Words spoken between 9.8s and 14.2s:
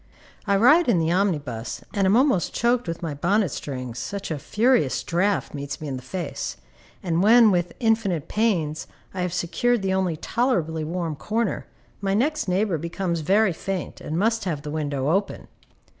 the only tolerably warm corner, my next neighbor becomes very faint, and